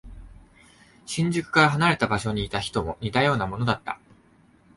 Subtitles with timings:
[1.05, 3.99] 新宿から離れた場所にいた人も似たようなものだった。